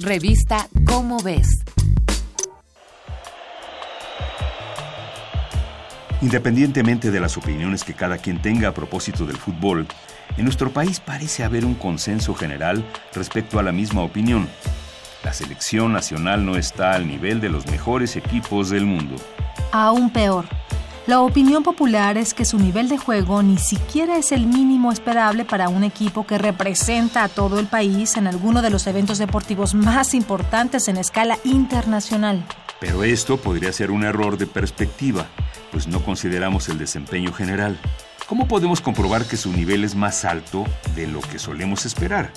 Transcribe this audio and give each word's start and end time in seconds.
Revista 0.00 0.68
Cómo 0.86 1.22
ves. 1.22 1.46
Independientemente 6.20 7.12
de 7.12 7.20
las 7.20 7.36
opiniones 7.36 7.84
que 7.84 7.94
cada 7.94 8.18
quien 8.18 8.42
tenga 8.42 8.68
a 8.68 8.74
propósito 8.74 9.24
del 9.24 9.36
fútbol, 9.36 9.86
en 10.36 10.44
nuestro 10.44 10.72
país 10.72 10.98
parece 10.98 11.44
haber 11.44 11.64
un 11.64 11.74
consenso 11.74 12.34
general 12.34 12.84
respecto 13.14 13.60
a 13.60 13.62
la 13.62 13.70
misma 13.70 14.02
opinión. 14.02 14.48
La 15.22 15.32
selección 15.32 15.92
nacional 15.92 16.44
no 16.44 16.56
está 16.56 16.94
al 16.94 17.06
nivel 17.06 17.40
de 17.40 17.50
los 17.50 17.66
mejores 17.66 18.16
equipos 18.16 18.70
del 18.70 18.86
mundo. 18.86 19.14
Aún 19.70 20.10
peor. 20.10 20.46
La 21.06 21.20
opinión 21.20 21.62
popular 21.62 22.16
es 22.16 22.32
que 22.32 22.46
su 22.46 22.58
nivel 22.58 22.88
de 22.88 22.96
juego 22.96 23.42
ni 23.42 23.58
siquiera 23.58 24.16
es 24.16 24.32
el 24.32 24.46
mínimo 24.46 24.90
esperable 24.90 25.44
para 25.44 25.68
un 25.68 25.84
equipo 25.84 26.26
que 26.26 26.38
representa 26.38 27.24
a 27.24 27.28
todo 27.28 27.60
el 27.60 27.66
país 27.66 28.16
en 28.16 28.26
alguno 28.26 28.62
de 28.62 28.70
los 28.70 28.86
eventos 28.86 29.18
deportivos 29.18 29.74
más 29.74 30.14
importantes 30.14 30.88
en 30.88 30.96
escala 30.96 31.38
internacional. 31.44 32.42
Pero 32.80 33.04
esto 33.04 33.36
podría 33.36 33.70
ser 33.74 33.90
un 33.90 34.02
error 34.02 34.38
de 34.38 34.46
perspectiva, 34.46 35.26
pues 35.72 35.86
no 35.88 36.02
consideramos 36.02 36.70
el 36.70 36.78
desempeño 36.78 37.34
general. 37.34 37.78
¿Cómo 38.26 38.48
podemos 38.48 38.80
comprobar 38.80 39.26
que 39.26 39.36
su 39.36 39.52
nivel 39.52 39.84
es 39.84 39.94
más 39.94 40.24
alto 40.24 40.64
de 40.96 41.06
lo 41.06 41.20
que 41.20 41.38
solemos 41.38 41.84
esperar? 41.84 42.32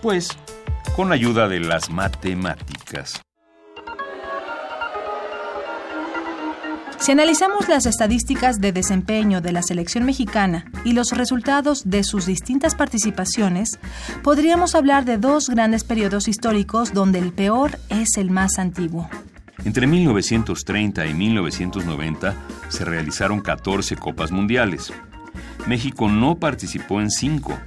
Pues 0.00 0.30
con 0.96 1.12
ayuda 1.12 1.46
de 1.46 1.60
las 1.60 1.88
matemáticas. 1.88 3.22
Si 7.02 7.10
analizamos 7.10 7.68
las 7.68 7.86
estadísticas 7.86 8.60
de 8.60 8.70
desempeño 8.70 9.40
de 9.40 9.50
la 9.50 9.64
selección 9.64 10.04
mexicana 10.04 10.66
y 10.84 10.92
los 10.92 11.10
resultados 11.10 11.82
de 11.84 12.04
sus 12.04 12.26
distintas 12.26 12.76
participaciones, 12.76 13.80
podríamos 14.22 14.76
hablar 14.76 15.04
de 15.04 15.18
dos 15.18 15.48
grandes 15.48 15.82
periodos 15.82 16.28
históricos 16.28 16.94
donde 16.94 17.18
el 17.18 17.32
peor 17.32 17.76
es 17.88 18.16
el 18.18 18.30
más 18.30 18.60
antiguo. 18.60 19.10
Entre 19.64 19.88
1930 19.88 21.04
y 21.08 21.12
1990 21.12 22.36
se 22.68 22.84
realizaron 22.84 23.40
14 23.40 23.96
Copas 23.96 24.30
Mundiales. 24.30 24.92
México 25.66 26.08
no 26.08 26.36
participó 26.36 27.00
en 27.00 27.10
cinco. 27.10 27.58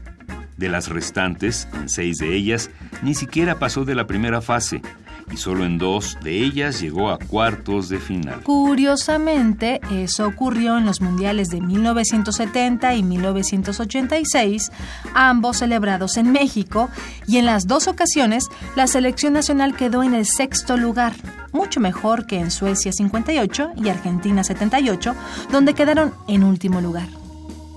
De 0.55 0.70
las 0.70 0.88
restantes, 0.88 1.67
en 1.73 1.89
seis 1.89 2.20
de 2.20 2.33
ellas, 2.33 2.70
ni 3.03 3.14
siquiera 3.14 3.59
pasó 3.59 3.83
de 3.83 3.95
la 3.95 4.08
primera 4.08 4.39
fase, 4.39 4.81
y 5.31 5.37
solo 5.37 5.65
en 5.65 5.77
dos 5.77 6.17
de 6.23 6.43
ellas 6.43 6.79
llegó 6.79 7.09
a 7.09 7.17
cuartos 7.17 7.89
de 7.89 7.99
final. 7.99 8.41
Curiosamente, 8.43 9.81
eso 9.91 10.27
ocurrió 10.27 10.77
en 10.77 10.85
los 10.85 11.01
mundiales 11.01 11.49
de 11.49 11.61
1970 11.61 12.95
y 12.95 13.03
1986, 13.03 14.71
ambos 15.13 15.57
celebrados 15.57 16.17
en 16.17 16.31
México, 16.31 16.89
y 17.27 17.37
en 17.37 17.45
las 17.45 17.67
dos 17.67 17.87
ocasiones 17.87 18.49
la 18.75 18.87
selección 18.87 19.33
nacional 19.33 19.75
quedó 19.75 20.03
en 20.03 20.13
el 20.13 20.25
sexto 20.25 20.77
lugar, 20.77 21.13
mucho 21.51 21.79
mejor 21.79 22.27
que 22.27 22.39
en 22.39 22.51
Suecia 22.51 22.91
58 22.91 23.71
y 23.77 23.89
Argentina 23.89 24.43
78, 24.43 25.15
donde 25.51 25.73
quedaron 25.73 26.13
en 26.27 26.43
último 26.43 26.81
lugar. 26.81 27.07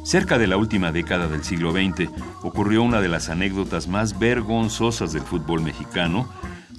Cerca 0.08 0.38
de 0.38 0.46
la 0.46 0.56
última 0.56 0.91
década 0.91 1.28
del 1.28 1.44
siglo 1.44 1.72
XX 1.72 2.08
ocurrió 2.42 2.82
una 2.82 3.02
de 3.02 3.08
las 3.08 3.28
anécdotas 3.28 3.88
más 3.88 4.19
vergonzosas 4.19 5.12
del 5.12 5.22
fútbol 5.22 5.60
mexicano 5.60 6.26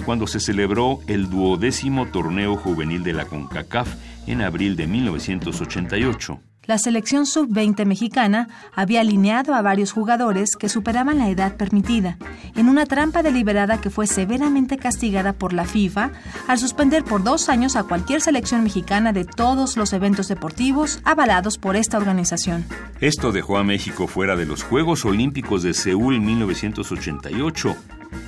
cuando 0.06 0.28
se 0.28 0.40
celebró 0.40 1.00
el 1.08 1.30
duodécimo 1.30 2.08
torneo 2.08 2.56
juvenil 2.56 3.04
de 3.04 3.14
la 3.14 3.26
CONCACAF 3.26 3.96
en 4.28 4.42
abril 4.42 4.76
de 4.76 4.88
1988. 4.88 6.40
La 6.70 6.78
selección 6.78 7.26
sub-20 7.26 7.84
mexicana 7.88 8.48
había 8.76 9.02
alineado 9.02 9.56
a 9.56 9.64
varios 9.64 9.92
jugadores 9.92 10.56
que 10.56 10.70
superaban 10.70 11.18
la 11.18 11.28
edad 11.28 11.58
permitida, 11.58 12.20
en 12.56 12.70
una 12.70 12.86
trampa 12.86 13.24
deliberada 13.24 13.82
que 13.82 13.90
fue 13.90 14.06
severamente 14.06 14.78
castigada 14.78 15.34
por 15.34 15.52
la 15.52 15.66
FIFA 15.66 16.12
al 16.48 16.60
suspender 16.60 17.04
por 17.04 17.24
dos 17.24 17.50
años 17.50 17.76
a 17.76 17.86
cualquier 17.86 18.22
selección 18.22 18.62
mexicana 18.62 19.14
de 19.14 19.26
todos 19.26 19.78
los 19.78 19.94
eventos 19.94 20.28
deportivos 20.28 21.02
avalados 21.06 21.58
por 21.58 21.76
esta 21.76 21.98
organización. 21.98 22.64
Esto 23.02 23.32
dejó 23.32 23.58
a 23.58 23.64
México 23.64 24.06
fuera 24.06 24.36
de 24.36 24.46
los 24.46 24.62
Juegos 24.62 25.06
Olímpicos 25.06 25.64
de 25.64 25.74
Seúl 25.74 26.22
1988 26.22 27.76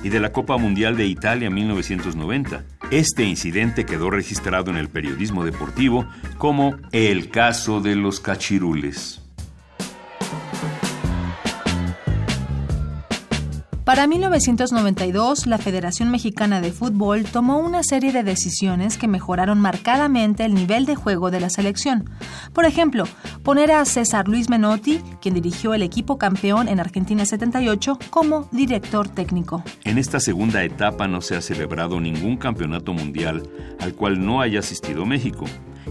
y 0.02 0.08
de 0.08 0.18
la 0.18 0.32
Copa 0.32 0.56
Mundial 0.56 0.96
de 0.96 1.06
Italia 1.06 1.48
1990. 1.48 2.64
Este 2.92 3.24
incidente 3.24 3.86
quedó 3.86 4.10
registrado 4.10 4.70
en 4.70 4.76
el 4.76 4.90
periodismo 4.90 5.46
deportivo 5.46 6.04
como 6.36 6.76
el 6.92 7.30
caso 7.30 7.80
de 7.80 7.96
los 7.96 8.20
cachirules. 8.20 9.22
Para 13.84 14.06
1992, 14.06 15.46
la 15.46 15.58
Federación 15.58 16.10
Mexicana 16.10 16.60
de 16.60 16.70
Fútbol 16.70 17.24
tomó 17.24 17.58
una 17.58 17.82
serie 17.82 18.12
de 18.12 18.22
decisiones 18.22 18.96
que 18.96 19.08
mejoraron 19.08 19.58
marcadamente 19.58 20.44
el 20.44 20.54
nivel 20.54 20.86
de 20.86 20.94
juego 20.94 21.30
de 21.30 21.40
la 21.40 21.50
selección. 21.50 22.08
Por 22.52 22.64
ejemplo, 22.64 23.04
poner 23.42 23.72
a 23.72 23.84
César 23.84 24.28
Luis 24.28 24.48
Menotti, 24.48 25.00
quien 25.20 25.34
dirigió 25.34 25.74
el 25.74 25.82
equipo 25.82 26.18
campeón 26.18 26.68
en 26.68 26.80
Argentina 26.80 27.24
78, 27.24 27.98
como 28.10 28.48
director 28.52 29.08
técnico. 29.08 29.62
En 29.84 29.98
esta 29.98 30.20
segunda 30.20 30.64
etapa 30.64 31.08
no 31.08 31.20
se 31.20 31.36
ha 31.36 31.40
celebrado 31.40 32.00
ningún 32.00 32.36
campeonato 32.36 32.92
mundial 32.92 33.42
al 33.80 33.94
cual 33.94 34.24
no 34.24 34.40
haya 34.40 34.60
asistido 34.60 35.04
México, 35.06 35.44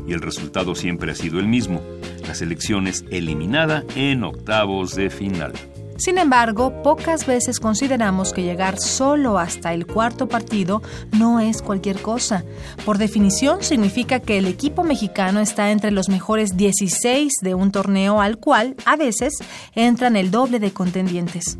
y 0.07 0.13
el 0.13 0.21
resultado 0.21 0.75
siempre 0.75 1.11
ha 1.11 1.15
sido 1.15 1.39
el 1.39 1.47
mismo. 1.47 1.81
La 2.27 2.33
selección 2.33 2.87
es 2.87 3.05
eliminada 3.11 3.83
en 3.95 4.23
octavos 4.23 4.95
de 4.95 5.09
final. 5.09 5.53
Sin 6.01 6.17
embargo, 6.17 6.81
pocas 6.81 7.27
veces 7.27 7.59
consideramos 7.59 8.33
que 8.33 8.41
llegar 8.41 8.79
solo 8.79 9.37
hasta 9.37 9.71
el 9.71 9.85
cuarto 9.85 10.27
partido 10.27 10.81
no 11.15 11.39
es 11.39 11.61
cualquier 11.61 12.01
cosa. 12.01 12.43
Por 12.85 12.97
definición, 12.97 13.61
significa 13.61 14.19
que 14.19 14.39
el 14.39 14.47
equipo 14.47 14.83
mexicano 14.83 15.41
está 15.41 15.69
entre 15.69 15.91
los 15.91 16.09
mejores 16.09 16.57
16 16.57 17.33
de 17.43 17.53
un 17.53 17.71
torneo 17.71 18.19
al 18.19 18.39
cual, 18.39 18.75
a 18.85 18.95
veces, 18.95 19.35
entran 19.75 20.15
el 20.15 20.31
doble 20.31 20.59
de 20.59 20.71
contendientes. 20.71 21.59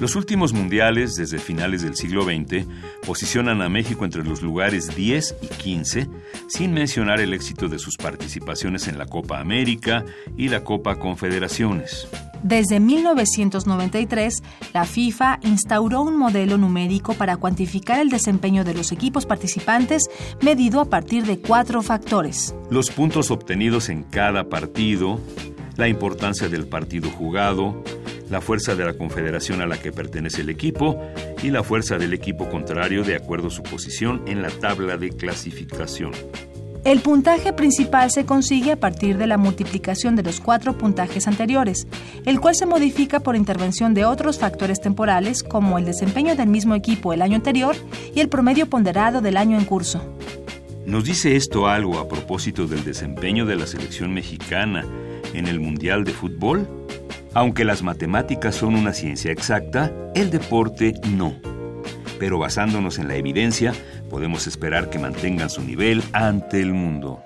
Los 0.00 0.16
últimos 0.16 0.54
mundiales, 0.54 1.14
desde 1.16 1.36
finales 1.36 1.82
del 1.82 1.94
siglo 1.94 2.24
XX, 2.24 2.66
posicionan 3.06 3.60
a 3.60 3.68
México 3.68 4.06
entre 4.06 4.24
los 4.24 4.40
lugares 4.40 4.96
10 4.96 5.36
y 5.42 5.46
15, 5.48 6.08
sin 6.48 6.72
mencionar 6.72 7.20
el 7.20 7.34
éxito 7.34 7.68
de 7.68 7.78
sus 7.78 7.98
participaciones 7.98 8.88
en 8.88 8.96
la 8.96 9.04
Copa 9.04 9.40
América 9.40 10.06
y 10.38 10.48
la 10.48 10.64
Copa 10.64 10.98
Confederaciones. 10.98 12.08
Desde 12.44 12.78
1993, 12.78 14.42
la 14.74 14.84
FIFA 14.84 15.40
instauró 15.44 16.02
un 16.02 16.18
modelo 16.18 16.58
numérico 16.58 17.14
para 17.14 17.38
cuantificar 17.38 18.00
el 18.00 18.10
desempeño 18.10 18.64
de 18.64 18.74
los 18.74 18.92
equipos 18.92 19.24
participantes 19.24 20.10
medido 20.42 20.82
a 20.82 20.84
partir 20.84 21.24
de 21.24 21.40
cuatro 21.40 21.80
factores. 21.80 22.54
Los 22.68 22.90
puntos 22.90 23.30
obtenidos 23.30 23.88
en 23.88 24.02
cada 24.02 24.50
partido, 24.50 25.18
la 25.78 25.88
importancia 25.88 26.50
del 26.50 26.66
partido 26.66 27.08
jugado, 27.08 27.82
la 28.28 28.42
fuerza 28.42 28.74
de 28.74 28.84
la 28.84 28.92
confederación 28.92 29.62
a 29.62 29.66
la 29.66 29.78
que 29.78 29.90
pertenece 29.90 30.42
el 30.42 30.50
equipo 30.50 31.00
y 31.42 31.48
la 31.48 31.62
fuerza 31.62 31.96
del 31.96 32.12
equipo 32.12 32.50
contrario 32.50 33.04
de 33.04 33.16
acuerdo 33.16 33.48
a 33.48 33.52
su 33.52 33.62
posición 33.62 34.22
en 34.26 34.42
la 34.42 34.50
tabla 34.50 34.98
de 34.98 35.08
clasificación. 35.08 36.12
El 36.84 37.00
puntaje 37.00 37.54
principal 37.54 38.10
se 38.10 38.26
consigue 38.26 38.72
a 38.72 38.76
partir 38.76 39.16
de 39.16 39.26
la 39.26 39.38
multiplicación 39.38 40.16
de 40.16 40.22
los 40.22 40.38
cuatro 40.38 40.76
puntajes 40.76 41.26
anteriores, 41.26 41.86
el 42.26 42.40
cual 42.40 42.54
se 42.54 42.66
modifica 42.66 43.20
por 43.20 43.36
intervención 43.36 43.94
de 43.94 44.04
otros 44.04 44.38
factores 44.38 44.82
temporales 44.82 45.42
como 45.42 45.78
el 45.78 45.86
desempeño 45.86 46.36
del 46.36 46.48
mismo 46.50 46.74
equipo 46.74 47.14
el 47.14 47.22
año 47.22 47.36
anterior 47.36 47.74
y 48.14 48.20
el 48.20 48.28
promedio 48.28 48.68
ponderado 48.68 49.22
del 49.22 49.38
año 49.38 49.58
en 49.58 49.64
curso. 49.64 50.02
¿Nos 50.84 51.04
dice 51.04 51.36
esto 51.36 51.68
algo 51.68 51.98
a 51.98 52.06
propósito 52.06 52.66
del 52.66 52.84
desempeño 52.84 53.46
de 53.46 53.56
la 53.56 53.66
selección 53.66 54.12
mexicana 54.12 54.84
en 55.32 55.46
el 55.46 55.60
Mundial 55.60 56.04
de 56.04 56.12
Fútbol? 56.12 56.68
Aunque 57.32 57.64
las 57.64 57.82
matemáticas 57.82 58.56
son 58.56 58.74
una 58.74 58.92
ciencia 58.92 59.32
exacta, 59.32 59.90
el 60.14 60.30
deporte 60.30 60.92
no 61.08 61.34
pero 62.18 62.38
basándonos 62.38 62.98
en 62.98 63.08
la 63.08 63.16
evidencia, 63.16 63.74
podemos 64.14 64.46
esperar 64.46 64.90
que 64.90 65.00
mantengan 65.00 65.50
su 65.50 65.60
nivel 65.60 66.00
ante 66.12 66.60
el 66.60 66.72
mundo. 66.72 67.20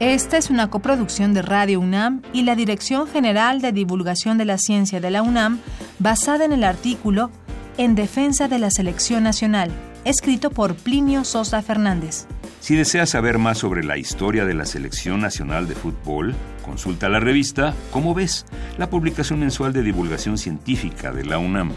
Esta 0.00 0.36
es 0.36 0.50
una 0.50 0.68
coproducción 0.68 1.32
de 1.32 1.42
Radio 1.42 1.78
UNAM 1.78 2.22
y 2.32 2.42
la 2.42 2.56
Dirección 2.56 3.06
General 3.06 3.60
de 3.60 3.70
Divulgación 3.70 4.36
de 4.36 4.46
la 4.46 4.58
Ciencia 4.58 4.98
de 4.98 5.12
la 5.12 5.22
UNAM, 5.22 5.60
basada 6.00 6.44
en 6.44 6.52
el 6.52 6.64
artículo 6.64 7.30
En 7.78 7.94
defensa 7.94 8.48
de 8.48 8.58
la 8.58 8.72
selección 8.72 9.22
nacional, 9.22 9.70
escrito 10.04 10.50
por 10.50 10.74
Plinio 10.74 11.22
Sosa 11.22 11.62
Fernández. 11.62 12.26
Si 12.58 12.74
deseas 12.74 13.10
saber 13.10 13.38
más 13.38 13.58
sobre 13.58 13.84
la 13.84 13.96
historia 13.96 14.44
de 14.44 14.54
la 14.54 14.66
Selección 14.66 15.20
Nacional 15.20 15.68
de 15.68 15.76
Fútbol, 15.76 16.34
consulta 16.64 17.08
la 17.08 17.20
revista 17.20 17.74
Cómo 17.92 18.12
ves, 18.12 18.44
la 18.76 18.90
publicación 18.90 19.38
mensual 19.38 19.72
de 19.72 19.82
divulgación 19.82 20.36
científica 20.36 21.12
de 21.12 21.24
la 21.24 21.38
UNAM. 21.38 21.74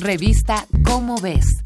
Revista 0.00 0.66
Cómo 0.82 1.16
ves. 1.20 1.59